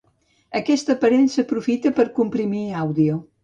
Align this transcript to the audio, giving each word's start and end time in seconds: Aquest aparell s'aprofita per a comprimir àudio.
Aquest 0.59 0.89
aparell 0.93 1.29
s'aprofita 1.35 1.95
per 2.01 2.09
a 2.09 2.13
comprimir 2.19 2.67
àudio. 2.85 3.25